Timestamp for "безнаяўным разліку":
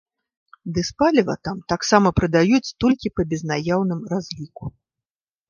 3.35-4.63